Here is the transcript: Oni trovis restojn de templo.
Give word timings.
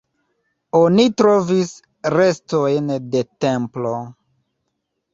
Oni 0.79 1.05
trovis 1.23 1.75
restojn 2.15 2.93
de 3.13 3.25
templo. 3.49 3.97